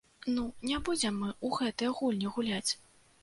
Ну, 0.35 0.45
не 0.69 0.77
будзем 0.87 1.19
мы 1.23 1.29
ў 1.45 1.61
гэтыя 1.61 1.91
гульні 1.99 2.33
гуляць! 2.39 2.71